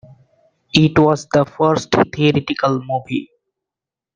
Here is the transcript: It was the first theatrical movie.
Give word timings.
It 0.73 0.97
was 0.97 1.27
the 1.27 1.45
first 1.45 1.93
theatrical 2.11 2.81
movie. 2.83 3.29